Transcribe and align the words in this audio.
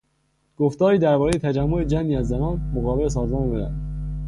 گفتاری 0.57 0.99
درباره 0.99 1.31
تجمع 1.39 1.83
جمعی 1.83 2.15
از 2.15 2.27
زنان 2.27 2.71
مقابل 2.75 3.07
سازمان 3.09 3.47
ملل. 3.47 3.71